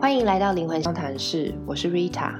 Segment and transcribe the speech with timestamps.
[0.00, 2.32] 欢迎来到灵魂相谈室，我是 Rita。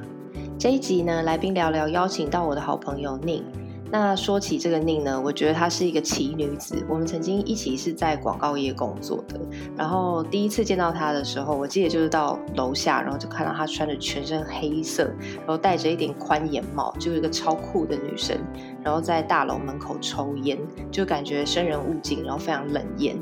[0.58, 3.44] 这一集呢，来宾聊聊邀请到我的好朋友宁。
[3.92, 6.82] 那说起这个宁呢，我觉得她是一个奇女子。
[6.88, 9.38] 我们曾经一起是在广告业工作的。
[9.76, 18.38] 然后第一次见到她的时候，我记得就是到楼下，然后就看到她穿着全身黑色，然后戴着一顶宽檐帽，就是一个超酷的女生。
[18.82, 20.56] 然后在大楼门口抽烟，
[20.90, 23.18] 就感觉生人勿近，然后非常冷艳。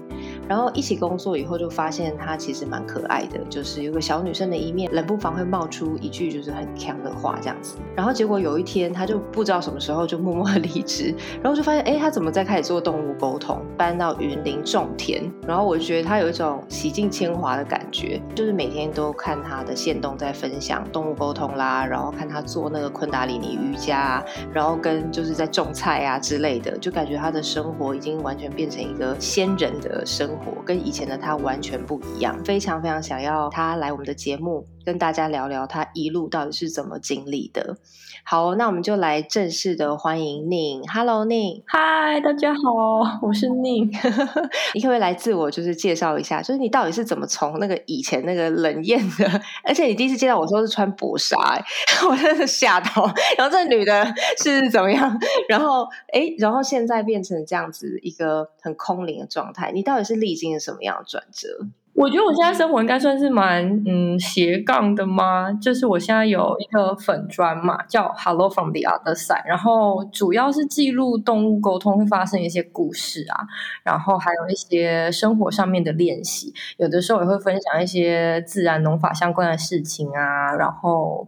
[0.49, 7.77] 然后一起工作以后，就发现她其实蛮可爱的，就是有个小女生的一面，冷不防会冒出一句就是很强的话这样子。
[7.95, 15.30] 然后结果有一天，她就不知道什么时候就默默离职，然后就发现，哎，她怎么在开始做动物沟通，搬到云林种田。
[15.47, 30.38] 然后我就觉得她有一种洗尽铅华的感觉，就是每天都看她的线动在分享动物沟通啦，然后看她做那个昆达里尼瑜伽，然后跟就是在种菜啊之类的，就感觉她的生活已经完全变成一个仙人的生。
[30.65, 34.66] 跟以前的他完全不一样，非常非常想要他来我们的节目。
[34.88, 37.76] 跟大家聊聊他一路到底是怎么经历的。
[38.24, 40.82] 好，那我们就来正式的欢迎宁。
[40.88, 41.63] Hello，宁。
[41.66, 43.85] 嗨，大家好，我是宁。
[44.73, 49.30] 你可不可以来自我就是介绍一下，就是你到底是怎么从那个以前那个冷艳的，
[49.63, 51.63] 而且你第一次见到我说是穿薄纱，哎，
[52.09, 53.13] 我真的吓到。
[53.37, 54.07] 然后这女的
[54.43, 55.15] 是怎么样？
[55.51, 61.66] 然后哎，然后现在变成这样子一个很空灵的状态，你到底是历经了什么样的转折？
[61.99, 65.50] 我觉得我现在生活应该算是蛮嗯斜杠的吗？
[65.60, 73.44] 就是我现在有一个粉砖嘛，叫 Hello from the Other Side，然后主要是记录动物沟通会发生一些故事啊，
[73.82, 81.26] 然后还有一些生活上面的练习，有的时候也会分享一些自然农法相关的事情啊，然后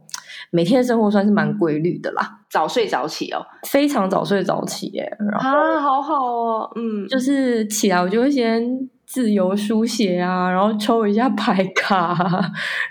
[0.53, 8.89] 每天的生活算是蛮规律的啦，早睡早起哦，非常早睡早起耶，啊，好好哦，嗯，就是起来我就会先。
[9.13, 12.15] 自由书写啊，然后抽一下牌卡，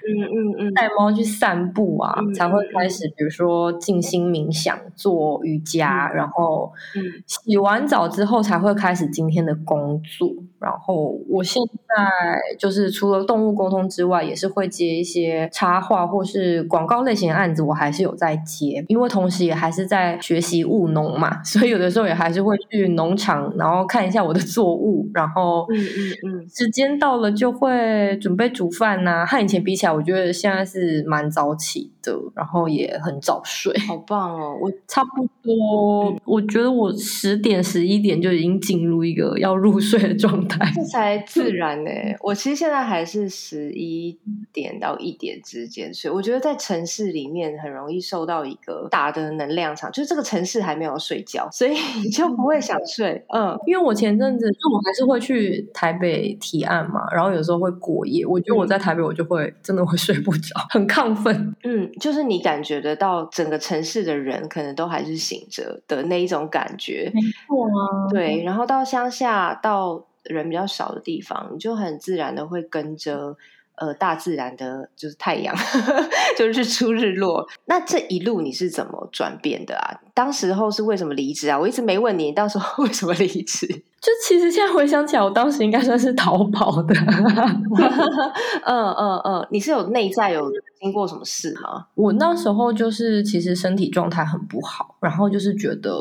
[0.06, 6.73] 嗯嗯嗯，带猫去散步啊，才会开始，比如说静心冥想、做瑜伽，然后
[7.25, 10.29] 洗完澡之后才会开始今天的工作。
[10.59, 29.26] 然后我现在就是除了动物沟通之外，也是会接一些插画或是广告类型的案子，我还是有在接，因为同时也还是在学习务农嘛，所以有的时候也还是会去农场，然后看一下我的作物，然后嗯嗯嗯，时间到了就会准备煮饭呐。
[29.26, 34.57] 和以前比起来，我觉得现在是蛮早起的，然后也很早睡，好棒哦！
[34.61, 40.71] 我 差不多，我觉得我十点十一点就已经进入一个要入睡的状态。
[40.75, 41.89] 这 才自然呢。
[42.21, 44.17] 我其实现在还是十一
[44.51, 46.09] 点到一点之间睡。
[46.09, 51.71] 我觉得在城市里面很容易受到一个大的能量场，就是这个城市还没有睡觉，所以
[52.03, 53.25] 你就不会想睡。
[53.29, 58.25] 嗯，因为我前阵子就我还是会去台北提案嘛，然后有时候会过夜。
[58.25, 61.55] 我觉得我在台北我就会真的会睡不着，很亢奋。
[61.63, 67.11] 嗯，就是你感觉得到整个城市的人可能都还是醒着的那一种感觉。
[67.13, 68.43] 没错啊，对。
[68.43, 70.05] 然后到乡下到。
[70.23, 73.35] 人比较少的地方，你就很自然的会跟着
[73.75, 75.55] 呃大自然的，就是太阳，
[76.37, 77.47] 就是日出日落。
[77.65, 79.97] 那这一路你是怎么转变的啊？
[80.13, 81.57] 当时候是为什么离职啊？
[81.57, 83.66] 我一直没问你，到时候 为什么离职？
[84.01, 86.95] 就其实现在回想起来，我当时应该算是逃跑的。
[88.65, 90.49] 嗯嗯嗯，你是有内在有
[90.79, 91.85] 经过什么事吗？
[91.95, 95.91] 我那时候就是其实身体状态很不好，然后就是觉得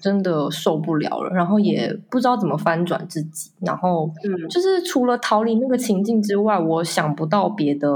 [0.00, 4.08] 真的受不了了，然后也不知道怎么翻转自己，然后
[4.48, 7.88] 就是除了逃离那个情境之外，我想不到别的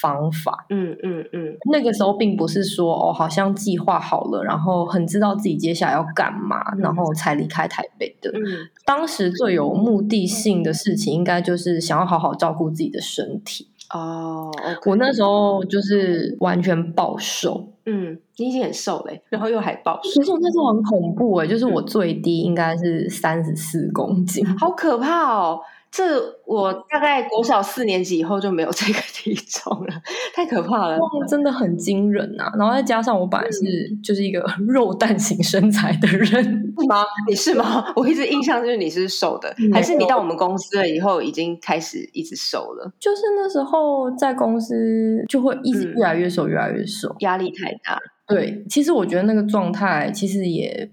[0.00, 0.64] 方法。
[0.70, 8.30] 嗯嗯嗯，那个时候并不是说哦，好像计划好了，然后很知道自己接下来要干嘛，然后才离开台北的。
[8.30, 9.09] 嗯，当。
[9.10, 14.50] 时最有目的性的事情，应该就是想要好好照顾自己的身体哦。
[14.86, 25.60] 我那时候就是完全暴瘦，嗯，你已经很瘦嘞，然后又还暴瘦，其实那时候很恐怖哎，就是我最低应该是三十四公斤，好可怕哦。
[25.90, 29.94] 这我大概国小四年级以后就没有这个体重了，
[30.32, 30.98] 太可怕了，
[31.28, 32.44] 真的很惊人呐！
[32.56, 33.60] 然后再加上我本来是
[34.02, 36.28] 就是一个 肉蛋型身材的人，
[36.78, 37.04] 是吗？
[37.28, 37.92] 你是吗？
[37.96, 42.92] 我一直印象就是你是瘦的，还是你到我们公司了以后已经开始一直瘦了？
[43.00, 47.98] 就是那时候在公司就会一直越来越瘦，越来越瘦，压力太大。
[48.28, 50.88] 对，其实我觉得那个状态其实也。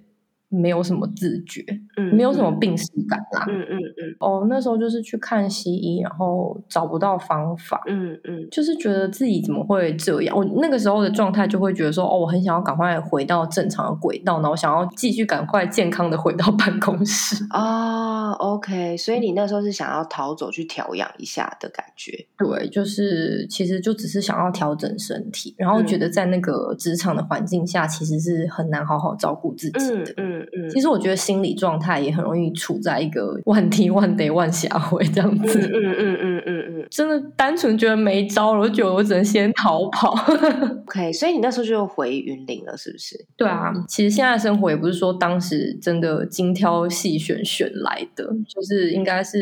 [0.49, 1.61] 没有什么自觉，
[1.97, 4.15] 嗯，没有什么病史感啦，嗯嗯嗯。
[4.19, 10.37] 哦，那时候就是去看西医，然后找不到方法，嗯嗯，就是觉得自己怎么会这样？
[10.37, 18.31] 我那个时候的状态就会觉得说，哦，我很想要赶快回到正常的轨道，然后想要继续赶快健康的回到办公室啊。
[18.33, 22.25] OK，所以你那时候是想要逃走去调养一下的感觉？
[22.37, 30.36] 对，就是其实就只是想要调整身体，然后觉得在那个职场的环境下，其实是很难好好照顾自己的，嗯。
[30.36, 35.59] 嗯嗯，其实我觉得心理状态也很容易处在一个 万听万得万下回这样子。
[35.59, 36.56] 嗯嗯嗯嗯嗯嗯，
[36.89, 40.15] 真的单纯觉得没招了，我觉得我只能先逃跑。
[40.87, 43.25] OK，所以你那时候就回云林了，是不是？
[43.35, 49.39] 对啊，其实现在生活也不是说当时真的精挑细选选来的，就是应该是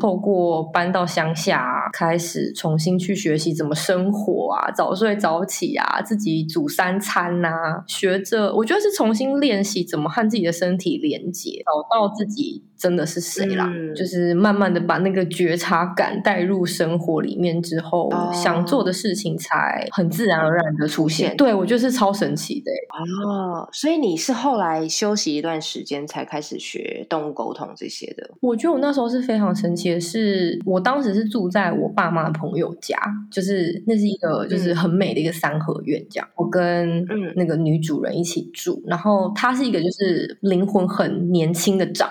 [0.00, 7.50] 透过搬到乡下，开始重新去学习怎么生活啊，早睡早起啊，自己煮三餐呐，
[7.86, 10.48] 学着我觉得是重新练习怎么和自己。
[10.48, 13.68] 的身体连接，找到自己真的是谁啦？
[13.94, 21.36] 就是慢慢的把那个觉察感带入生活里面之后，想做的事情才很自然而然的出现。
[21.36, 23.68] 对我觉得是超神奇的哦。
[23.72, 28.30] 所以你是后来休息一段时间才开始学动物沟通这些的？
[28.40, 32.96] 我觉得我那时候是非常神奇的，是我当时是住在我爸妈的朋友家，
[33.30, 36.28] 就是那是一个就是很美的一个三合院，这样。
[36.36, 37.04] 我跟
[37.34, 40.38] 那个女主人一起住，然后她是一个就是。
[40.40, 42.08] 灵魂很年轻的长。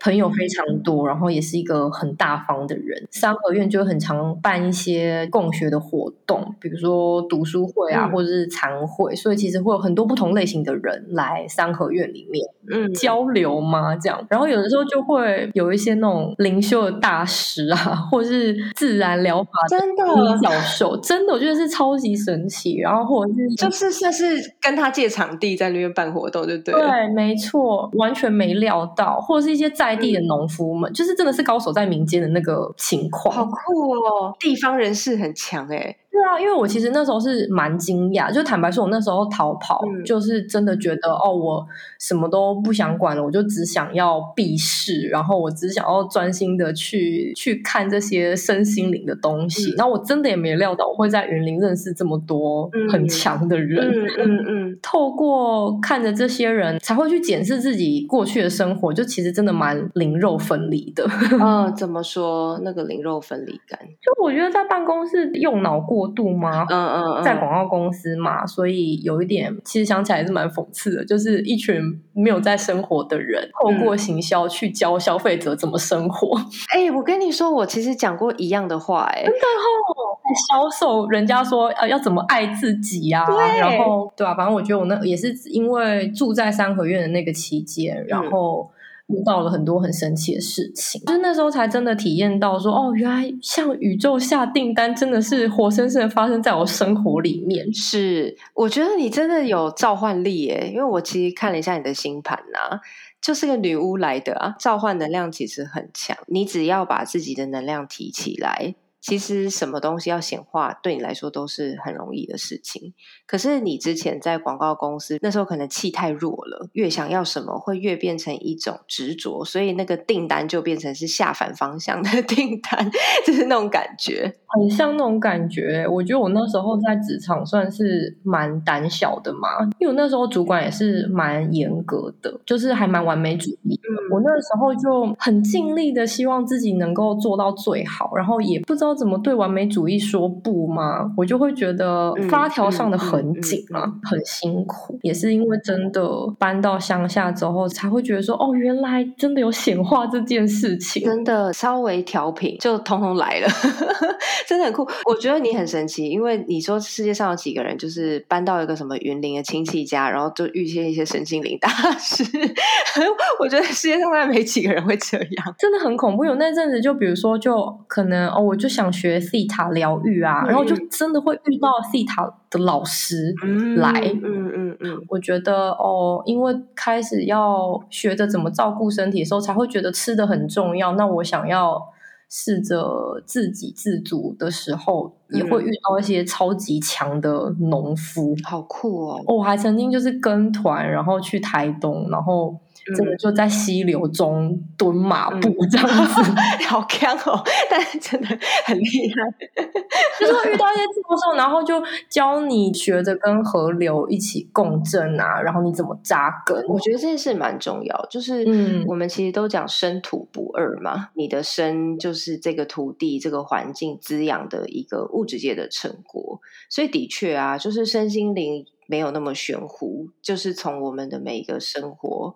[0.00, 3.06] 朋友非常多，然后也是一个很大方的人。
[3.10, 14.26] 三合院就很常办一些共学的活动，比如说读书会啊，或者是餐会，所以其实会有很多不同类型的人来三合院里面嗯交流嘛，这样。
[14.28, 17.76] 然后有的时候就会有一些那种灵修的大师啊，
[18.10, 20.04] 或者是自然疗法真的
[20.42, 22.78] 教授，真的我觉得是超级神奇。
[22.78, 26.74] 然后或者是就是算是跟他借场地在那边办活动，就对。
[26.74, 29.67] 对，没错，完全没料到，或者是一些。
[29.70, 34.34] 在地的农夫们，就是真的是高手在民间的那个情况，好酷哦！
[34.38, 35.96] 地方人士很强哎。
[36.10, 41.64] 对啊，因为我其实那时候是蛮惊讶，就坦白说，我那时候逃跑，就是真的觉得哦，我
[42.00, 49.72] 什么都不想管了，我就只想要避世，然后我只想要专心的去去看这些身心灵的东西。
[49.76, 53.86] 然后我真的也没料到我会在云林认识这么多很强的人。
[53.86, 61.06] 嗯嗯嗯，透过看着这些人，才会去检视自己过去的生活，就其实真的蛮灵肉分离的。
[61.40, 63.78] 嗯，怎么说那个灵肉分离感？
[64.00, 65.97] 就我觉得在办公室用脑过。
[66.06, 66.66] 度吗？
[66.68, 71.80] 嗯嗯，在广告公司嘛，所以有一点，其实想起来是蛮讽刺的，就是一群
[72.12, 76.38] 没有在生活的人，透过行销去教消费者怎么生活。
[76.68, 80.14] 哎，我跟你说，我其实讲过一样的话，哎，真的哦，
[80.50, 83.24] 销售人家说呃要怎么爱自己啊，
[83.58, 88.70] 然后对啊，反正我觉得我那也是因为住在三合院的那个期间，然后。
[89.08, 97.72] 遇到了很多很神奇的事情，就是那时候才真的体验到说，哦，原来向宇宙下订单真的是活生生的发生在我生活里面。
[97.72, 102.80] 是，我觉得你真的有召唤力耶，因为我其实看了一下你的星盘呐，
[103.22, 108.74] 就是个女巫来的啊，召唤能量其实很强，你只要把自己的能量提起来。
[109.08, 112.92] 其实什么东西要显化，对你来说都是很容易的事情。
[113.26, 122.90] 可是你之前在广告公司那时候，可能气太弱了，越想要什么，会越变成一种执着，所以那个订单就变成是下反方向的 订单，
[123.26, 125.88] 就是那种感觉，很像那种感觉。
[125.88, 133.80] 我觉得我那时候在职场算是蛮胆小的嘛，因为我那时候主管也是蛮严格的，就是还蛮完美主义。
[134.12, 138.97] 我那时候就很尽力的希望自己能够做到最好，然后也不知道。
[138.98, 141.10] 怎么对完美主义说不吗？
[141.16, 144.98] 我就会觉得发条上的很紧嘛，很辛苦。
[145.02, 146.06] 也是因为真的
[146.38, 151.04] 搬到乡下之后，才会觉得说，哦，原来真的有显化这件事情。
[151.04, 153.48] 真的稍微调频就通通来了，
[154.48, 154.86] 真的很酷。
[155.06, 162.24] 我觉得你很神奇，因为你说世界上有几个人就是搬到一个什么云林的亲戚家，然后就遇见一些神经灵大师。
[163.40, 166.24] 我觉得世界上大概没几个人会这样，真的很恐怖。
[166.24, 168.68] 有那阵子，就比如说，就可能哦，我就。
[168.68, 173.34] 想学西塔疗愈啊，然后就真的会遇到西塔的老师
[173.76, 173.92] 来。
[174.22, 180.92] 嗯嗯嗯，我觉得哦，因为开始要学着怎么照顾身体的时候，才会觉得吃的很重要。
[180.92, 181.80] 那我想要
[182.28, 189.22] 试着自给自足的时候，也会遇到一些超级强的农夫，好酷哦！
[189.26, 192.58] 我还曾经就是跟团，然后去台东，然后。
[192.96, 196.32] 真的就在溪流中蹲马步这样子，
[196.68, 197.42] 好强哦！
[197.70, 198.28] 但是真的
[198.64, 199.62] 很厉害，
[200.18, 206.64] 就是会遇到一些教授，然后就教你学着跟河流一起共振啊，然后你怎么扎根。
[206.66, 208.44] 我觉得这件事蛮重要，就是
[208.86, 218.64] 我们其实都讲生土不二嘛，你的生就是这个土地、这个环境滋养的一个物质界的成果，所以的确啊，就是身心灵。
[218.90, 222.34] 没有那么玄乎，就是从我们的每一个生活，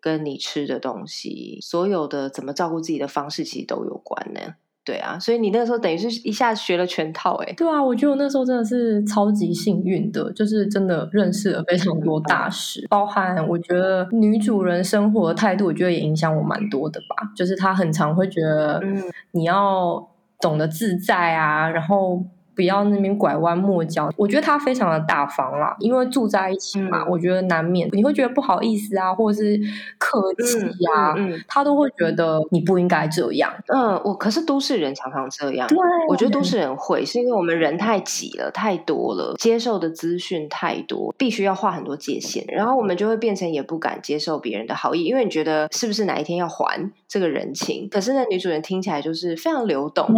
[0.00, 4.40] 跟你吃的东西，所有的怎么照顾自己的方式，其实都有关呢。
[4.84, 17.30] 对啊，所以你那个时候等于是一下学了全套，哎，对啊，我觉得我那时候真的是超级幸运的，就是真的认识了非常多大师，包含我觉得女主人生活的态度，我觉得也影响我蛮多的吧。
[17.36, 22.24] 就是她很常会觉得，嗯，你要懂得自在啊，然后。
[22.62, 29.60] 不要那边拐弯抹角，我觉得他非常的大方啦，因为住在一起嘛，我觉得难免你会觉得不好意思啊，或者是
[29.98, 31.12] 客气呀，
[31.48, 33.52] 他都会觉得你不应该这样。
[33.66, 35.76] 嗯，我可是都市人常常这样，对，
[36.08, 47.88] 我觉得都市人会是因为我们人太挤了，太多了，接受的资讯太多，必须要画很多界限，然后我们就会变成也不敢接受别人的好意，因为你觉得是不是哪一天要还这个人情？
[47.90, 50.08] 可是呢，女主人听起来就是非常流动，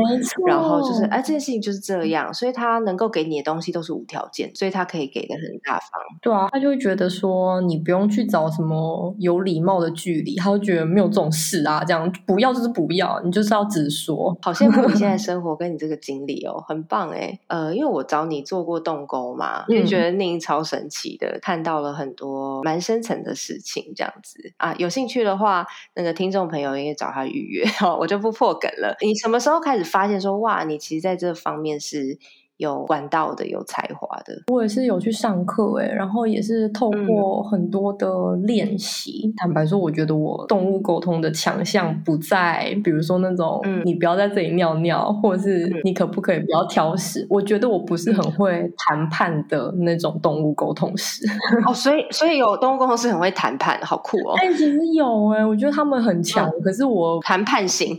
[0.46, 2.33] 然后就是哎，这件事情就是这样。
[2.34, 5.88] 所以他能够给你的东西都是无条件，所以他可以给的很大方。
[6.20, 14.36] 对啊，他就会觉得说你不用去找什么有礼貌的距离，他就觉得没有这种事啊，这样不要就是不要，你就是要直说。
[14.42, 17.38] 好羡慕你现在 生活跟你这个经历哦，很棒哎。
[17.46, 24.74] 呃，因为我找你做过动沟嘛，就觉得宁超神奇的，看到了很多蛮深层的事情，这样子啊。
[24.78, 28.96] 有兴趣的话，那个听众朋友应该找他预约哦， 我就不破梗了。
[29.00, 32.18] 你什么时候开始发现说哇，你其实在这方面是？
[32.58, 38.06] 有管道的，有才华的，我也是有去上课哎，然后也是透过很多的
[38.44, 39.32] 练习。
[39.36, 47.26] 坦白说，我觉得我动物沟通的强项不在，比如说那种你不要在这里尿尿，或者是你可不可以不要挑食。
[47.28, 51.26] 我觉得我不是很会谈判的那种动物沟通师。
[51.66, 54.34] 哦，所以所以有动物沟通师很会谈判，好酷哦！
[54.36, 57.98] 哎，其实有哎，我觉得他们很强，可是我谈判型，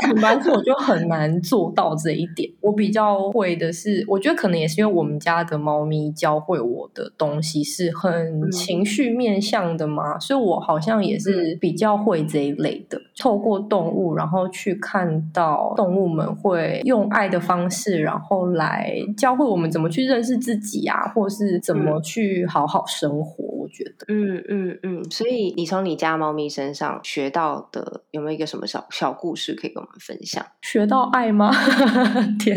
[0.00, 2.50] 坦白说，我就很难做到这一点。
[2.60, 3.67] 我比较会的。
[3.72, 13.00] 是，我觉得可能也是因为我们家的猫咪教会我的东西是很情绪面向的嘛，所以我好像也是比较会这一类的。
[13.18, 23.57] 透过动物，然后去看到动物们会用爱的方式，然后来教会我们怎么去认识自己啊，或是怎么去好好生活。
[23.68, 25.10] 我觉得，嗯嗯嗯。
[25.10, 30.44] 所以你从你家猫咪身上学到的，有没有一个什么小小故事可以跟我们分享？
[30.62, 31.50] 学到爱吗？
[32.40, 32.56] 天，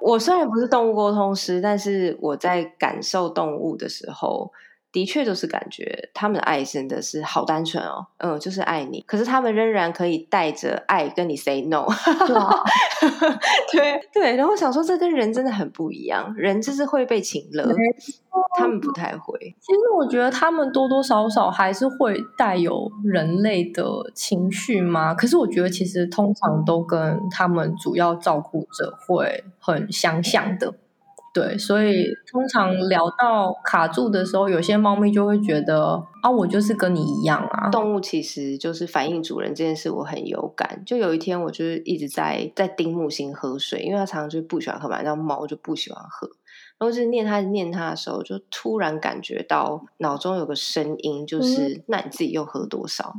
[0.00, 4.50] 我虽然不是动物沟通师，但是我在感受动物的时候。
[4.92, 9.00] 的确，就是感觉他们的爱真的是好单纯哦，嗯，就是爱你。
[9.06, 11.86] 可是他们仍然可以带着爱跟你 say no，
[13.72, 14.36] 对对。
[14.36, 17.72] 然后想说，这跟人真的很不一样，人就是会被请了，
[18.56, 19.38] 他们不太会。
[19.60, 25.14] 其实我觉得他们多多少少还是会带有人类的情绪嘛。
[25.14, 30.74] 可是我觉得其实通常都跟他们主要照顾者会很相像的。
[31.32, 37.68] 对，所以通常聊到卡住的时候，有些猫咪就会觉得啊，我就是跟你一样啊。
[37.70, 40.82] 动物其实就是反映主人这件事，我很有感。
[40.84, 46.28] 就有一天，我就是一直在在盯木星喝水，因为它常常就不喜欢喝嘛，然后猫就不喜欢喝。
[46.78, 53.14] 然后就是念他念他的时候，就突然感觉到脑中有个声音，就是那你自己又喝多少？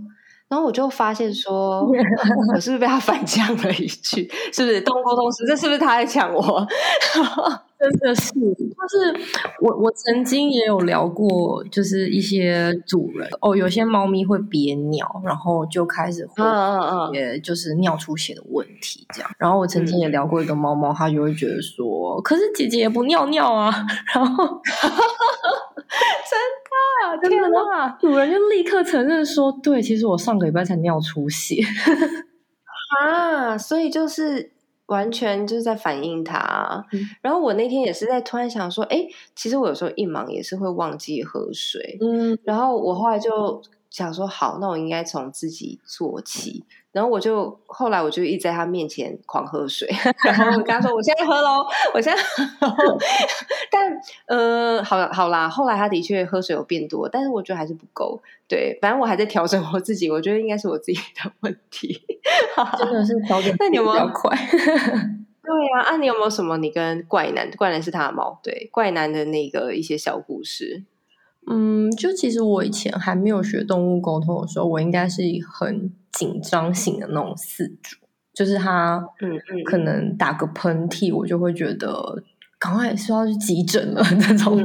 [0.49, 1.87] 然后我就发现说，
[2.53, 4.29] 我是不是被他反呛了一句？
[4.51, 5.45] 是不是动物沟通师？
[5.47, 6.67] 这是不是他在抢我？
[7.81, 9.11] 真的是，就是
[9.59, 16.43] 我我曾经也有聊过，就是一些主人哦，有些猫咪会憋尿，然后就开始会
[17.11, 19.31] 也就是尿出血的问题这样。
[19.39, 23.73] 然后我曾经也聊过一个猫猫，它就会觉得说，可是姐姐也不尿尿啊。
[24.13, 24.45] 然后
[27.19, 31.63] 真的天哪，主人就立刻承认说，对，其实我上个礼拜才尿出血
[33.01, 34.51] 啊，所以就是。
[34.91, 36.85] 完全就是在反映他，
[37.21, 46.63] 然后我那天也是在突然想说，哎，其实我有时候一忙也是会忘记喝水，嗯，然后我后来就想说，好，那我应该从自己做起。
[46.91, 49.87] 然后我就后来我就一直在他面前狂喝水，
[50.25, 52.21] 然后我跟他说：“我现在喝喽，我现在
[52.59, 52.97] 喝。
[53.71, 58.21] ”但呃，好好啦，后来他的确喝水有变多，但是我觉得还是不够。
[58.45, 62.01] 对，反正我还在调整我自己，我觉得应该是我自己的问题。
[62.77, 64.35] 真的是调整，那你有没有快？
[64.35, 66.57] 对呀，啊，你有没有什么？
[66.57, 70.83] 你跟怪男，怪男是他的猫，对，怪男的那个一些小故事。
[71.49, 77.97] 嗯，就其实我以前还没有学动物沟通的时候，我应该是很紧张型的那种饲主，
[78.33, 82.23] 就是他，嗯嗯，可能打个喷嚏，我就会觉得
[82.59, 84.57] 赶快是要去急诊了那种，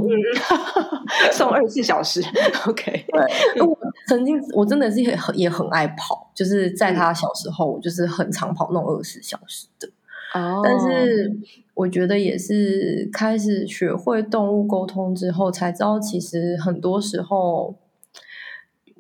[1.33, 2.23] 送二十四小时。
[2.66, 9.88] OK，对，我曾经我真的是也很也很爱跑，就是在他小时候，我就是很常跑那种二十四小时的。
[10.62, 11.37] 但是。
[11.76, 17.76] 我觉得也是开始学会动物沟通之后，才知道其实很多时候。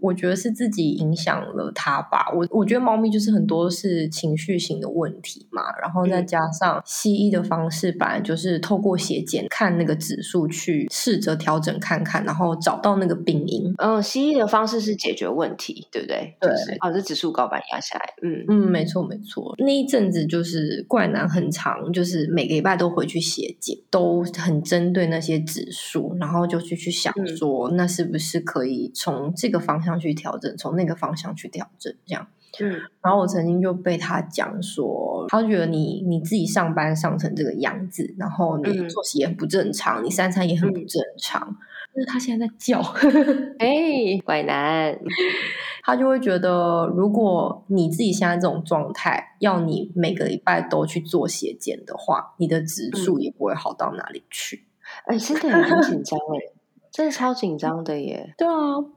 [0.00, 2.30] 我觉得是自己影响了它吧。
[2.34, 13.72] 我我觉得猫咪就是很多是情绪型的问题嘛，然后再加上西医的方式，本来就是透过血检看那个指数去试着调整看看，然后找到那个病因。
[13.78, 16.36] 嗯，西医的方式是解决问题，对不对？
[16.40, 16.50] 对，
[16.80, 18.14] 哦，这指数高把压下来。
[18.22, 19.54] 嗯嗯，没错没错。
[19.58, 29.96] 那一阵子就是怪男很长，就是每个礼拜都回去血检，都很针对那些指数，然后就去去想说，那是不是可以从这个方向。
[29.98, 32.28] 去调整，从那个方向去调整，这样。
[32.60, 32.70] 嗯，
[33.02, 41.56] 然后我曾经就被他讲说，他觉得你你自己上班上成这个样子，然后你作息也很不正常，你三餐也很不正常。
[41.94, 42.78] 就是他现在在叫，
[43.58, 44.94] 哎，怪男，
[45.82, 54.66] 他就会觉得，如果你自己现在这种状态，要你每个礼拜都去做血检的话，你的指数也不会好到哪里去。
[55.06, 56.55] 哎，真的很紧张哎。
[56.96, 58.32] 真的超紧张的耶！
[58.38, 58.52] 对啊，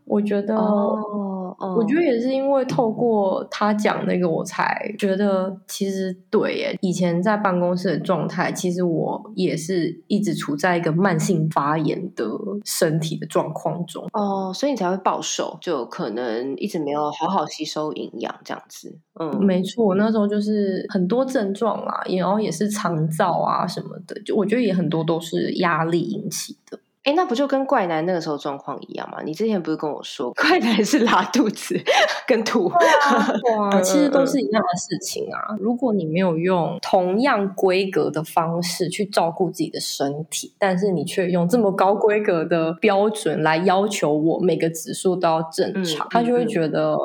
[0.05, 6.77] 我觉得，我觉得也是因为透过他讲那个，我才觉得其实对耶。
[6.79, 12.25] 以前在办公室的状态，其实我也是一直处在一个慢性发炎的
[12.63, 14.07] 身体的状况中。
[14.13, 18.97] 哦，所以你才会暴瘦，就可能一直没有好好吸收营养这样子。
[19.19, 26.79] 嗯，没错，我那时候就是很多症状啊，然后也是肠燥啊什么的，就我觉得也很多都是压力引起的。
[27.03, 29.19] 哎，那不就跟怪男那个时候状况一样吗？
[29.23, 31.79] 你之前不是跟我说， 怪男是拉肚子
[32.27, 32.65] 跟吐，
[33.57, 35.55] 哇，其实都是一样的事情啊。
[35.59, 46.95] 如果你没有用同样规格的方式去照顾自己的身体，但是你却用这么高规格的标准来要求我每个指数都要正常，他就会觉得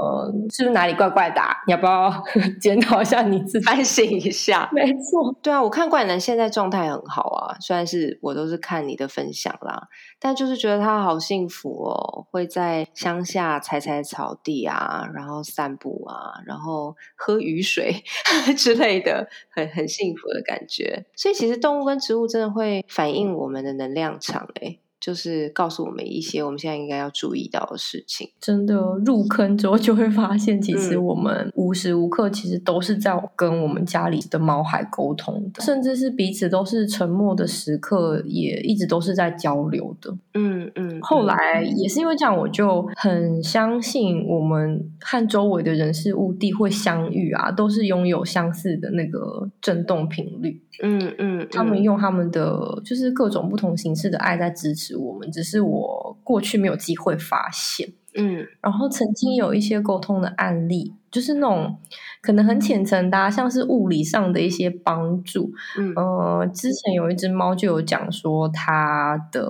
[0.51, 1.41] 是不是哪里怪怪的？
[1.67, 2.13] 你要不要
[2.61, 4.69] 检讨一下你自己，反省一下？
[4.73, 9.84] 没错，对啊，我看怪男现在状态很好啊，虽然是我都是看你的分享啦。
[10.19, 18.03] 但就是觉得他好幸福哦，会在乡下踩踩草地啊，然后散步啊，然后喝雨水
[18.57, 21.07] 之类的，很很幸福的感觉。
[21.17, 24.81] 所以其实动物跟植物真的会反映我们的能量场诶。
[25.05, 28.31] 就是告诉我们一些我们现在应该要注意到的事情。
[28.41, 28.75] 真的
[29.05, 40.17] 入坑之后就会发现，其实我们无时无刻其实都是在跟我们家里的猫孩沟通的，甚至是彼此都是沉默的时刻，也一直都是在交流的。
[40.33, 40.99] 嗯嗯。
[41.03, 50.63] 后来也是因为这样，我就很相信我们和周围的人事物地会相遇啊，都是拥有相似的那个振动频率。
[50.83, 51.49] 嗯嗯。
[51.51, 54.97] 他们用他们的就是各种不同形式的爱在支持。
[54.97, 61.79] 我们只是我过去没有机会发现，嗯，然后曾经有一些沟通的案例，就是那种
[62.23, 69.49] 可能很浅层的，像是物理上的一些帮助，嗯，呃，之前有一只猫就有讲说，它的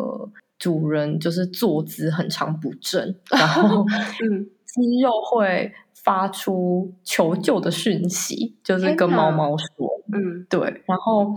[0.58, 3.84] 主人就是坐姿很长不正，然后
[4.24, 11.34] 嗯，肌肉会发出求救的讯息，就是跟猫猫说，嗯，对，然后。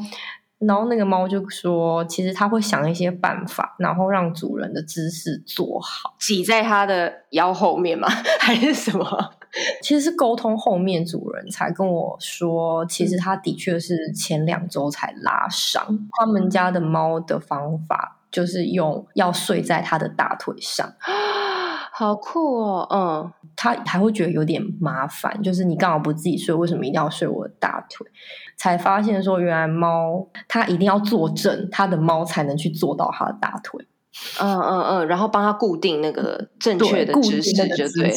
[0.60, 8.08] 然后那个猫就说：“其实它会想一些办法，然后让主人的姿势做好，挤在它的腰后面吗？
[8.42, 9.06] 还是什么？
[9.84, 15.86] 其实是沟通后面，主人才跟我说，其实他的确是前两周才拉伤。
[16.18, 20.92] 他们家的猫的方法就是用要睡在他的大腿上。”
[21.98, 28.06] 好酷哦，嗯，他还会觉得有点麻烦，就是你刚好不自己睡，为什么一定要睡我的大腿？
[28.56, 33.84] 才发现说，原来猫它一定要坐正，它的猫才能去坐到它的大腿。
[34.40, 38.14] 嗯嗯嗯，然后帮它固定那个正确的姿势，就对，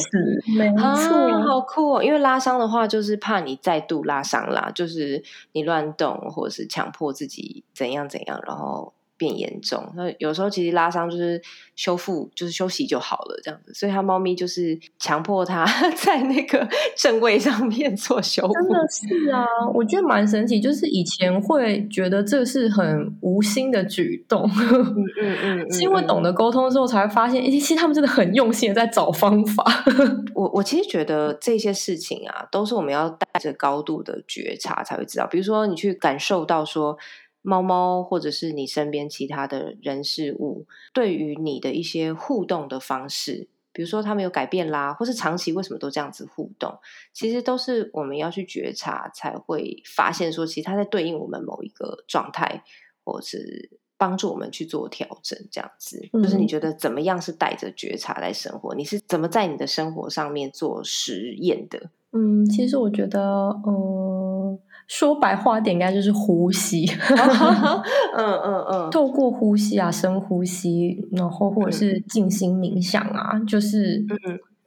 [0.58, 2.04] 没错，好酷哦。
[2.04, 8.92] 因为拉伤的话，就是怕你再度拉伤啦，就是你乱动或者是强迫自己怎样怎样，然后。
[9.20, 11.38] 变严重，那有时候其实拉伤就是
[11.76, 13.74] 修复，就是休息就好了这样子。
[13.74, 18.54] 所以他猫咪就是强迫他 在那个正位上面做修复。
[18.54, 20.58] 真的是啊，我觉得蛮神奇。
[20.58, 25.36] 就是以前会觉得这是很无心的举动，嗯嗯
[25.68, 29.62] 嗯，是因为懂得沟通之后才会发现，其实他们真的很用心的在找方法。
[30.34, 35.26] 我我其实觉得这些事情啊，都是我们要带着高度的觉察才会知道。
[35.26, 36.96] 比如说，你去感受到说。
[37.42, 46.78] 猫猫或者是你身边其他的人事物，对于你的一些互动的方式，比如说他们有改变啦，或是长期为什么都这样子互动，
[47.12, 52.62] 其实都是我们要去觉察，才会发现说，其实它在对应我们某一个状态，
[53.04, 55.38] 或是帮助我们去做调整。
[55.50, 58.74] 这样子，就是你觉得怎么样是带着觉察来生活？
[58.74, 61.90] 你是怎么在你的生活上面做实验的？
[62.12, 64.19] 嗯，其实我觉得，嗯。
[64.86, 66.84] 说白话点，应该就是呼吸。
[68.16, 74.04] 嗯嗯嗯， 透过呼吸啊，深呼吸，然后或者是静心冥想啊，就是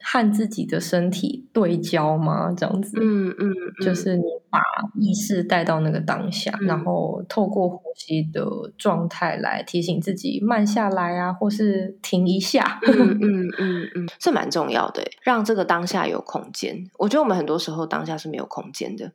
[0.06, 2.98] 和自己的身体对焦嘛，这样子。
[3.02, 4.60] 嗯嗯，就是你把
[5.00, 8.46] 意识带到那个当下，然后透过呼吸的
[8.78, 12.80] 状态来提醒自己慢下来啊，或是停一下。
[12.86, 16.86] 嗯嗯嗯嗯，这蛮重要的，让这个当下有空间。
[16.98, 19.12] 我觉得我们很多时候当下是没有空间的。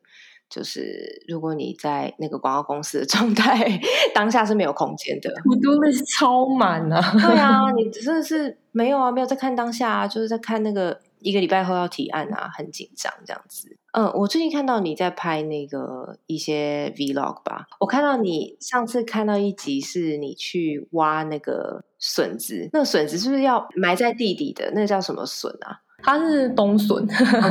[0.49, 3.81] 就是如果你在那个广告公司的状态，
[4.15, 7.13] 当下是没有空间的，我都会超满啊！
[7.13, 13.77] 对啊，你真的是没有啊，没有在看当下啊，就是在看那个一个礼拜后要提案啊，很紧张这样子。
[13.93, 24.71] 嗯，我最近看到你在拍那个一些 vlog 吧，我看到你上次看到一集是你去挖那个笋子，那个笋子是不是要埋在地底的？
[24.75, 25.81] 那个叫什么笋啊？
[26.03, 27.07] 它是冬笋，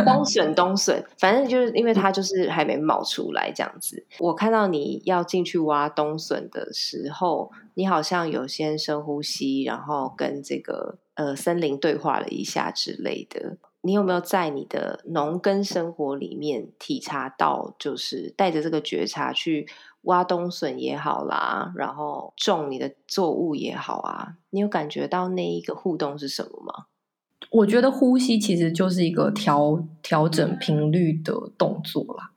[0.06, 4.06] 冬笋，冬笋，反正就是因为它就是还没冒出来这样子。
[4.20, 13.58] 我看到你要进去挖冬笋的时候，你好像有先深呼吸，然后跟这个呃森林对话了一下之类的。
[13.82, 19.68] 你有没有在你的农耕生活里面体察到，就是带着这个觉察去
[20.02, 24.34] 挖冬笋也好啦，然后种你的作物也好啊？
[24.50, 26.86] 你有感觉到那一个互动是什么吗？
[27.52, 32.32] 我觉得呼吸其实就是一个调调整频率的动作啦。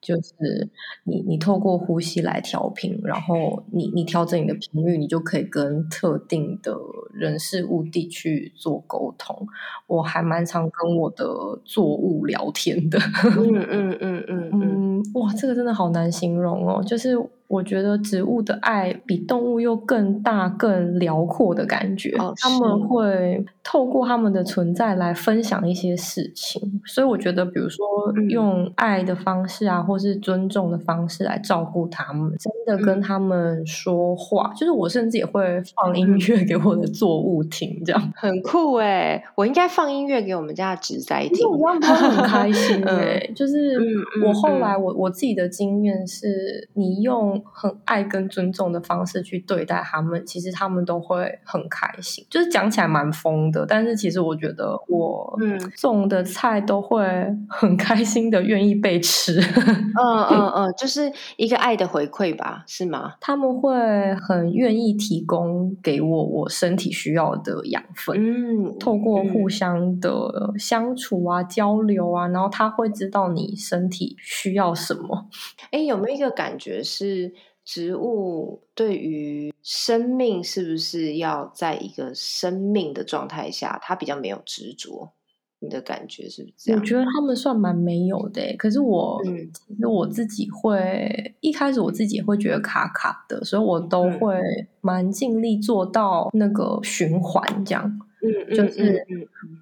[0.00, 0.70] 就是
[1.04, 6.72] 你，你透过呼吸来调频，然后你你调整你的频率，你就可以跟特定的
[7.12, 9.46] 人事物地去做沟通。
[9.88, 11.26] 我还蛮常跟我的
[11.64, 12.98] 作物聊天的。
[13.24, 16.82] 嗯嗯嗯嗯嗯，哇，这个真的好难形容哦。
[16.82, 22.16] 就是我觉得植物的爱比动物又更大、更辽阔的感觉。
[22.36, 27.84] 他们会透过他们的存在来分享一些事情，所以我觉得，比如说
[28.28, 29.84] 用爱的方式啊。
[29.88, 39.24] 或是尊重的方式来照顾他们，真的跟他们说话，就是我甚至也会放音乐给我的作物听，这样很酷哎！
[39.34, 43.18] 我应该放音乐给我们家的植栽听，我这样他很开心哎。
[43.34, 43.80] 就是
[44.26, 52.26] 我后来我我自己的经验是，你用很爱跟尊重的方式去对待他们，其实他们都会很开心。
[52.28, 55.38] 就是讲起来蛮疯的，但是其实我觉得我
[55.76, 57.04] 种的菜都会
[57.48, 59.40] 很开心的，愿意被吃。
[59.98, 63.14] 嗯嗯嗯，就是一个爱的回馈吧，是吗？
[63.20, 68.16] 他们会很愿意提供给我我身体需要的养分。
[68.18, 75.26] 嗯，透过互相的相处啊、交流啊，然后他会知道你身体需要什么。
[75.70, 77.32] 哎，有没有一个感觉是，
[77.68, 85.12] 植物对于生命是不是要在一个生命的状态下，它比较没有执着？
[85.58, 86.80] 你的感觉是不是这样？
[86.80, 94.40] 我觉得他们算蛮没有的，可是我其实我自己会一开始我自己也会觉得卡卡的，所以我都会
[94.80, 98.00] 蛮尽力做到那个循环这样。
[98.22, 99.06] 嗯，就是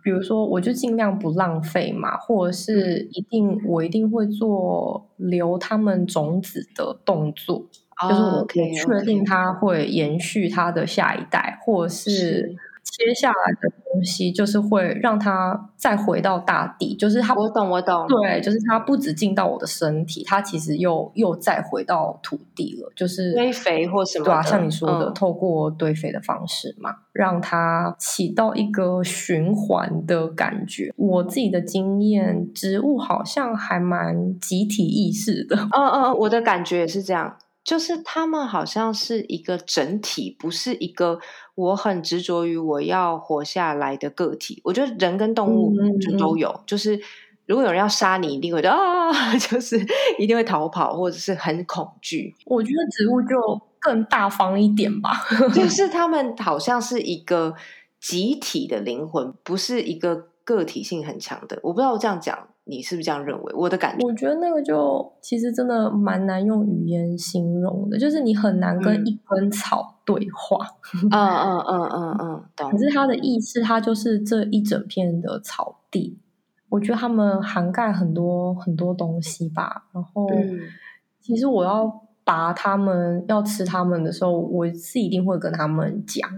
[0.04, 7.66] 比如说，我就尽量不浪费嘛，或者是一定我一定会做留他们种子的动作，
[8.08, 12.56] 就是我可以确定它会延续它的下一代，或者是。
[12.88, 17.34] 接下来的东西就是会让它再回到大地，就是它。
[17.34, 18.06] 我懂，我懂。
[18.06, 24.24] 对，就是它不止进到我的身体，它其实又又再回到土地了，就是堆肥或什么。
[24.26, 30.92] 对啊，像你说的，透过堆肥的方式嘛，让它起到一个循环的感觉。
[30.96, 35.56] 我自己的经验，植物好像还蛮集体意识的。
[35.76, 37.36] 嗯嗯嗯，我的感觉也是这样。
[37.66, 41.18] 就是他们好像是一个整体，不是一个
[41.56, 44.60] 我很执着于我要活下来的个体。
[44.62, 46.96] 我觉得人跟动物就都有，就是
[47.44, 49.76] 如果有人要杀你，一定会啊， 就是
[50.16, 52.32] 一定会逃跑或者是很恐惧。
[52.44, 55.10] 我觉得植物就更大方一点吧，
[55.52, 57.56] 就是他们好像是一个
[58.00, 61.58] 集体的灵魂，不是一个个体性很强的。
[61.64, 62.48] 我不知道我这样讲。
[62.68, 63.54] 你是不是这样认为？
[63.54, 70.66] 我的感觉，我觉得那个就其实真的蛮难用语言形容的，就是你很难跟一根草对话。
[70.92, 72.70] 嗯嗯嗯嗯嗯，懂。
[72.70, 76.18] 可是它的意思，它就是这一整片的草地。
[76.68, 79.86] 我觉得他们涵盖很多很多东西吧。
[79.92, 80.28] 然后，
[81.20, 86.28] 其实我要拔他们要吃他们的时候，我是一定会跟他们讲，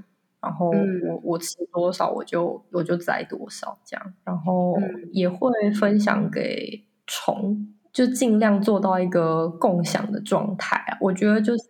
[0.48, 4.78] 然后我我吃多少我就我就摘多少这样，然后
[5.12, 7.68] 也会分享给虫。
[7.90, 10.96] 就尽量做到一个共享的状态啊！
[11.00, 11.64] 我觉得就是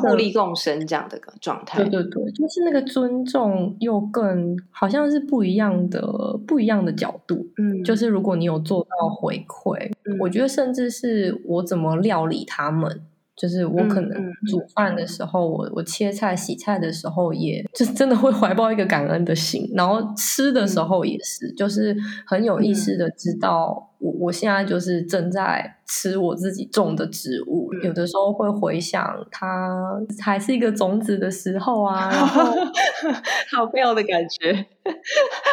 [0.00, 1.82] 互利共生这样的个状态。
[1.82, 6.00] 对对对，就是那个尊重又更好像是不一样的
[6.46, 7.44] 不一样的角度。
[7.56, 13.00] 嗯，就是如果你有做到回馈，我觉得甚至是我怎么料理他们。
[13.36, 14.10] 就是我可能
[14.46, 19.68] 煮饭的时候，我我切菜洗菜的时候，也就真的会怀抱一个感恩的心。
[19.74, 27.72] 然后吃的时候也是，就是很有意识的知道，我我现在就是正在吃我自己种的植物。
[27.82, 32.54] 有的时候会回想它还是一个种子的时候啊，然后
[33.50, 34.64] 好妙的感觉，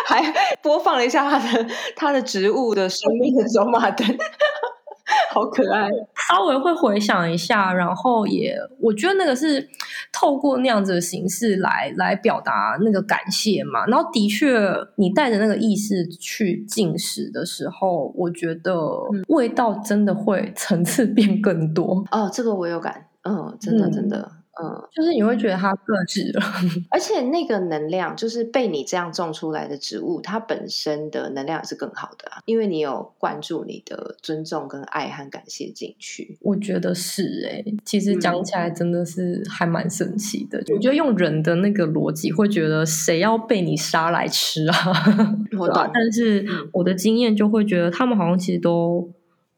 [0.06, 0.22] 还
[0.62, 4.08] 播放了一下它的它的植物的生命的走马灯。
[5.32, 5.90] 好可爱，
[6.30, 9.68] 稍微会回想一下，然后也我觉得那个是
[10.12, 13.86] 透过那样子的形式来来表达那个感谢嘛。
[13.86, 14.60] 然后的确，
[14.96, 18.80] 你带着那个意识去进食的时候，我觉得
[19.28, 22.04] 味道真的会层次变更多。
[22.12, 24.32] 哦，这个我有感，嗯，真的真的。
[24.34, 24.41] 嗯，
[24.94, 26.42] 就是你会觉得它克制了，
[26.92, 36.38] 而且那个能量就是被你这样种出来的植物，它本身的能量是更好的啊，因为你有关注你的尊重跟爱和感谢进去。
[36.42, 40.62] 我觉得是哎，其实讲起来真的是还蛮神奇的。
[40.74, 44.76] 我觉得用人的那个逻辑，会觉得谁要被你杀来吃啊？
[45.58, 49.12] 我懂，但是我的经验就会觉得他们好像其实都。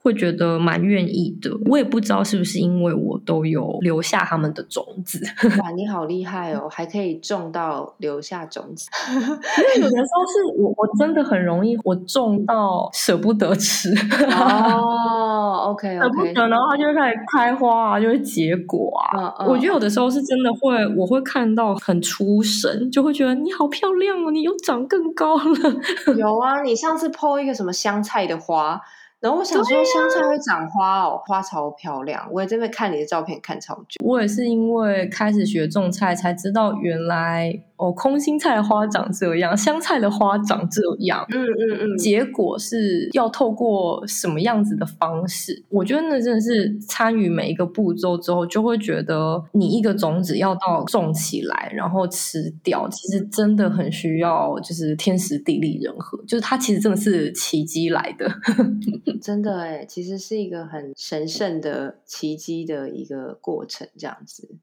[0.03, 5.17] 会觉得蛮愿意的，我也不知道是不是因为我都有留下他们的种子。
[5.63, 8.89] 哇，你好厉害哦，还可以种到留下种子。
[9.09, 13.93] 因为有的时候是我我真的很容易，我种到舍不得吃。
[14.29, 19.33] 哦， OK，舍不得，然后它就会开始开花啊，就会结果啊。
[19.47, 26.13] 我觉得有的时候是真的会，我会看到很出神，就会觉得你好漂亮哦，你又长更高了。
[26.17, 28.81] 有啊，你上次剖一个什么香菜的花。
[29.23, 32.27] 然后我想说，香菜会长花哦，花超漂亮。
[32.29, 34.03] 我也真的看你的照片看超久。
[34.03, 37.57] 我也是因为开始学种菜，才知道原来。
[37.77, 45.63] 哦，空心菜的花长这样，香菜的花长这样，嗯嗯嗯，结果是要透过什么样子的方式？
[45.69, 58.29] 我觉得那真的是参与每一个步骤之后，就会觉得你一个种子要到种起来，然后吃掉，其实真的很需要，就是天时地利人和，就是它其实真的是奇迹来的，
[59.21, 64.57] 真的哎，其实是一个很神圣的奇迹的一个过程，这样子。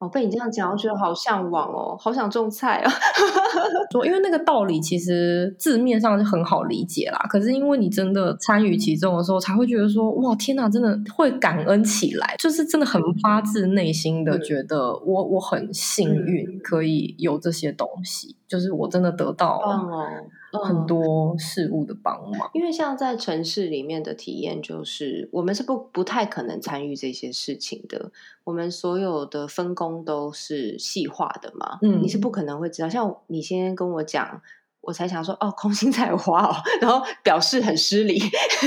[0.00, 2.90] 哦，被你这样讲，我觉得好向往哦，好想种菜啊！
[3.92, 19.60] 说，因为那个道理其实字面上是很好理解啦，可是因为你真的参与其中的时候，才会觉得说，哇，天哪，真的会感恩起来，就是真的很发自内心的觉得，我我很幸运可以有这些东西，就是我真的得到。
[20.58, 28.10] 很多事物的帮忙，因为像在城市里面的体验，就是我们是不不太可能参与这些事情的。
[28.42, 32.88] 我们所有的分工都是细化的嘛，嗯，你是不可能会知道。
[32.88, 34.42] 像你先跟我讲，
[34.80, 38.18] 我才想说哦，空心菜花哦， 然后表示很失礼。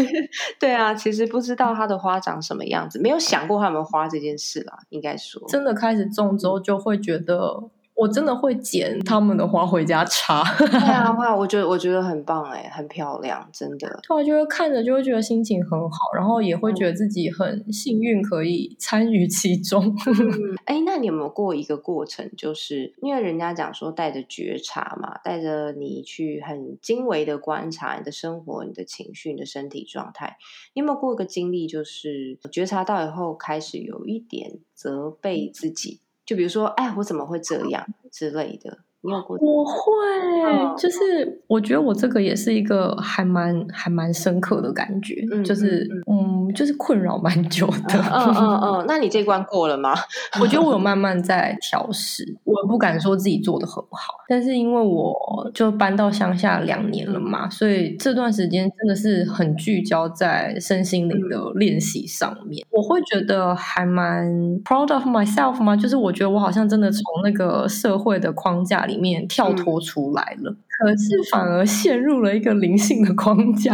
[0.58, 4.80] 对啊，其实不知道它的花长什么样子，没有想过它们花这件事啦。
[4.90, 7.70] 应该说，真的开始种之后，就会觉得。
[8.04, 10.44] 我真的会捡 他们的花回家插。
[10.58, 14.00] 对啊， 花我觉得我觉得很棒哎，很漂亮，真的。
[14.04, 19.96] 突然就会看着就会觉得心情很好，然后也会觉得自己很幸运可以参与其中。
[20.66, 30.38] 哎，那你有没有过一个过程，就是因为人家讲说带着觉察嘛，带着你去很精微的观察你的生活、你的情绪、你的身体状态，
[30.74, 36.02] 你有没有过一个经历，就是觉察到以后开始有一点责备自己？
[36.26, 38.80] 就比如说，哎，我怎么会这样之类的。
[39.04, 48.00] 我会，就是我觉得我这个也是一个还蛮还蛮深刻的感觉，嗯就是嗯，就是困扰蛮久的。
[48.00, 49.94] 嗯嗯嗯，那你这关过了吗？
[50.40, 62.66] 我觉得我有慢慢在调试，我不敢说自己做的很好，但是因为我就搬到乡下两年了嘛，所以这段时间真的是很聚焦在身心灵的练习上面。
[62.70, 64.26] 我会觉得还蛮
[64.64, 65.76] proud of myself 吗？
[65.76, 68.93] 就是我觉得我好像真的从那个社会的框架里。
[68.94, 73.74] 里面跳脱出来了，可是反而陷入了一个灵性的框架。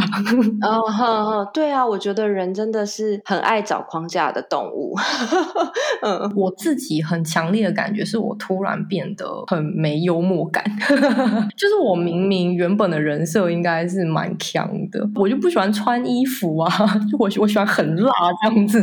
[0.62, 4.96] 哦， 呵呵，对啊，我觉得人真的是很爱找框架的动物。
[6.02, 10.64] 嗯，我自己很强烈的感觉是我突然变得很没幽默感。
[11.58, 16.70] 就是我明明原本的人设应该是蛮强的，我就不喜欢穿衣服啊，
[17.12, 18.82] 就我我喜欢很辣这样子，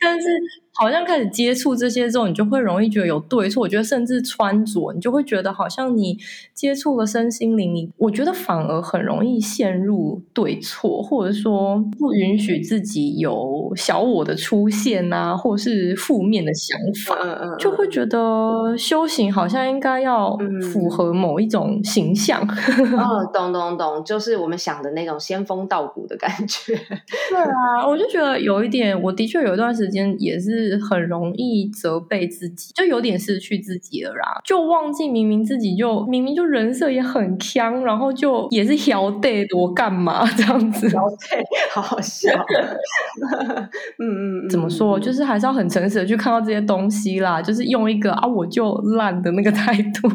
[0.00, 0.28] 但是。
[0.74, 3.62] 好像开始接触这些之后，你就会容易觉得有对错。
[3.62, 6.16] 我觉得甚至穿着，你就会觉得好像你
[6.54, 17.16] 接触了身心灵，你我觉得反而很容易陷入对错，或者说不允许自己有小我的出现啊，或是负面的想法，
[17.58, 20.36] 就会觉得修行好像应该要
[20.72, 22.40] 符合某一种形象。
[22.96, 26.74] 哦，懂懂懂，就是我们想的那种仙风道骨的感觉。
[27.30, 40.88] 对啊，我就觉得有一点，我的确有一段时间也是很容易责备自己，就有点失去自己了啦，就忘记明明自己就明明就人设也很强，然后就也是摇对我干嘛 这样子？
[40.90, 42.30] 摇对， 好好笑。
[43.98, 44.98] 嗯嗯，怎么说？
[44.98, 50.08] 就是还是要很诚实的去看到这些东西啦，就是用一个啊我就烂的那个态度。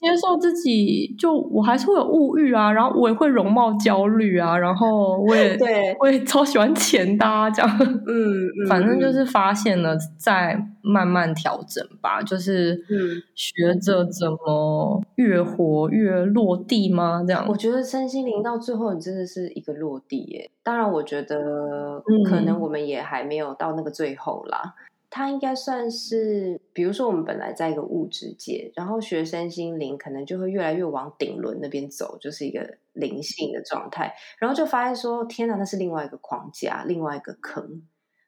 [0.00, 17.22] 接受自己，就我还是会有物欲啊，然后我也会容貌焦虑啊，然后我也 对，我也超喜欢钱的这样，嗯，反正就是发现了，在慢慢调整吧，就是嗯，学着怎么越活越落地吗？
[17.26, 20.50] 这样，我觉得身心灵到最后，你真的是一个落地耶。
[20.62, 24.74] 当然，我觉得可能我们也还没有到那个最后啦。
[25.12, 37.82] 它应该算是，比如说我们本来在一个物质界，然后学身心灵，可能就会越来越往顶轮那边走，就是一个灵性的状态，然后就发现说，天哪，那是另外一个框架，另外一个坑，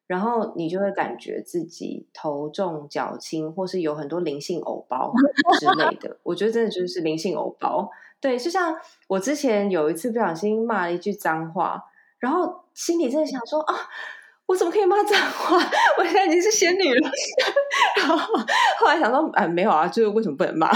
[0.08, 5.14] 然后你就会感觉自己头重脚轻，或是有很多灵性偶包
[5.60, 6.18] 之类的。
[6.24, 7.88] 我觉得真的就是灵性偶包，
[8.20, 11.84] 对，就像我之前有一次不小心骂了一句脏话，
[12.18, 13.76] 然后心里真的想说啊。
[14.46, 15.56] 我怎么可以骂脏话？
[15.98, 17.10] 我现在已经是仙女了。
[17.96, 18.16] 然后
[18.78, 20.68] 后来想说，哎，没有啊，就是为什么不能骂？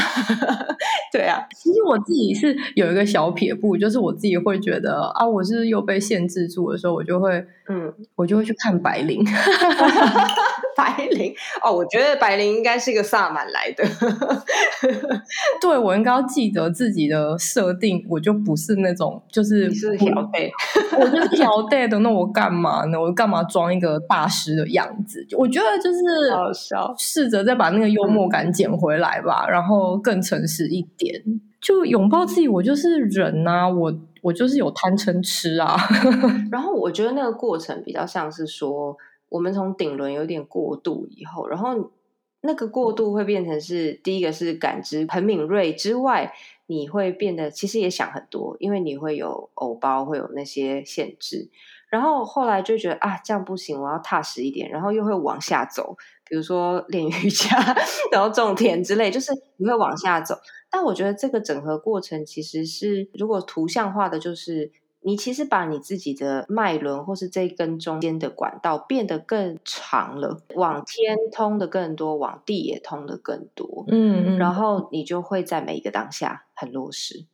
[1.16, 9.24] 对啊， 其实我自己是有一个小撇步，就是我自己会觉得啊，我是又被限制住的时候，我就会，嗯，我就会去看白灵。
[10.76, 13.82] 白灵哦，我觉得白灵应该是一个萨满来的。
[15.58, 20.50] 对，我应该要记得自己的设定，我就不是那种就是是调带，
[21.00, 23.00] 我就是调带的，那我干嘛呢？
[23.00, 25.26] 我干嘛装一个大师的样子？
[25.38, 31.05] 我觉得就是好笑，试着再把那个幽默感捡回来吧，然后更诚实一点，
[31.60, 32.48] 就拥抱自己。
[32.48, 33.92] 我就是人呐，我
[34.22, 35.76] 我就是有贪嗔痴啊。
[36.52, 38.96] 然后我觉得那个过程比较像是说。
[39.28, 41.90] 我们从顶轮有点过度以后，然后
[42.42, 46.32] 那个过度会变成是第一个是感知很敏锐之外，
[46.68, 51.50] 你会变得其实也想很多，因为你会有偶包，会有那些限制。
[51.90, 55.96] 然后后来就觉得啊，这样不行，我要踏实一点，然后又会往下走，
[56.28, 57.48] 比如说练瑜伽，
[58.12, 60.36] 然后种田之类，就是你会往下走。
[60.70, 64.72] 但我觉得这个整合过程其实是，如果图像化的，就是。
[65.02, 77.26] 你其实把你自己的脉轮，或是这一根中间的管道变得更长了，往天通的更多，往地也通的更多，嗯嗯，然后你就会在每一个当下很落实。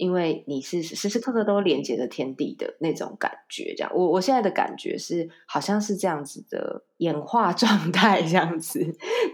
[0.00, 8.80] 因为你是时时刻刻都连接着天地的那种感觉，这样我我现在的感觉是好像是这样子的演化状态，这样子，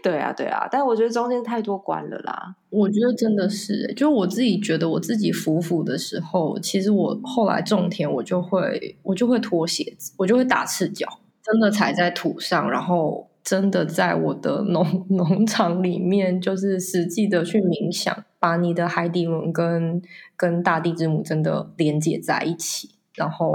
[0.03, 2.57] 对啊，对啊，但我觉得中间太多关了啦。
[2.71, 11.07] 我觉得真的是，就我自己觉得我自己服服的时候，其实我后来种田，我就会我就会脱鞋子，我就会打赤脚，
[11.45, 13.29] 真的踩在土上，然后。
[13.47, 20.01] 真的在我的 农农场里面，就是实际的去冥想，把你的海底轮跟
[20.37, 23.53] 跟大地之母真的连接在一起，然后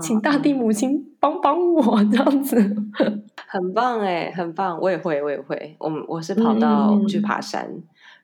[0.00, 2.56] 请大地母亲帮帮我， 这样子
[3.46, 7.68] 很棒哎，很棒，我也会，我也会，我我是跑到去爬山，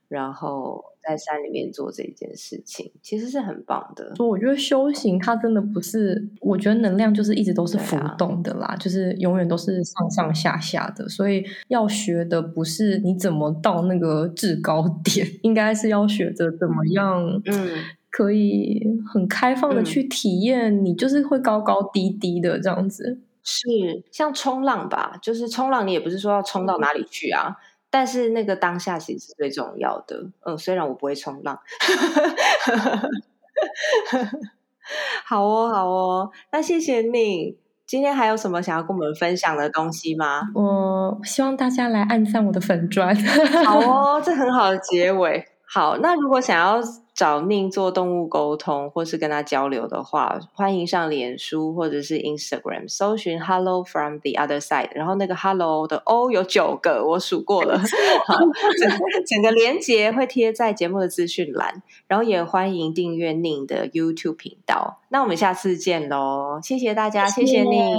[0.09, 0.85] 然后。
[1.07, 4.13] 在山里面做这件事情，其实是很棒的。
[4.17, 11.09] 所以我觉得修行它真的不是，我觉得能量就是一直都是浮动的啦，就是永远都是上上下下的。
[11.09, 17.69] 所以要学的不是你怎么到那个制高点，应该是要学着怎么样，嗯，
[18.11, 20.85] 可以很开放的去体验。
[20.85, 23.69] 你就是会高高低低的这样子，是
[24.11, 25.17] 像冲浪吧？
[25.23, 27.55] 就是冲浪，你也不是说要冲到哪里去啊。
[27.97, 30.23] 但是那个当下其实是最重要的。
[30.45, 31.57] 嗯，虽然我不会冲浪，
[35.25, 36.31] 好哦，好哦。
[36.53, 37.57] 那谢谢你，
[37.87, 40.43] 今天还有什么想要跟我们分享的东西吗？
[40.55, 43.17] 我希望大家来按赞我的粉砖。
[43.65, 45.43] 好哦，这很好的结尾。
[45.67, 46.83] 好，那如果想要。
[47.17, 57.79] 找宁做动物沟通，或是跟他交流的话，欢迎上脸书或者是 Instagram 搜寻 Hello from the other side，然后那个 Hello 的 O 有九个，我数过了。
[57.79, 58.37] 好，
[58.79, 58.91] 整
[59.27, 65.01] 整个连接会贴在节目的资讯栏，然后也欢迎订阅宁的 YouTube 频道。
[65.09, 67.97] 那我们下次见喽，谢谢大家，谢谢宁，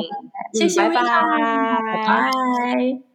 [0.53, 3.06] 谢谢，拜拜，拜拜。